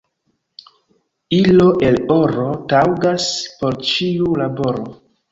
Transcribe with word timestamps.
Ilo 1.39 1.67
el 1.89 1.97
oro 2.15 2.45
taŭgas 2.73 3.27
por 3.59 3.77
ĉiu 3.91 4.31
laboro. 4.43 4.87